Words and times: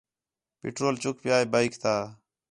پیٹرول 0.59 0.95
چُک 1.01 1.15
پِیا 1.23 1.35
ہِے 1.39 1.45
بائیک 1.53 1.73
تا 1.81 1.93